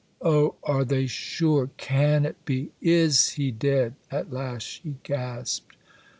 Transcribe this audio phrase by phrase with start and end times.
[0.19, 0.55] 'Oh!
[0.63, 5.75] are they sure?—can it be?—is he dead?' at last she gasped.